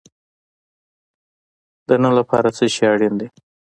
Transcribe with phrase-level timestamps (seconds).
[1.87, 3.27] د نن لپاره څه شی اړین دی؟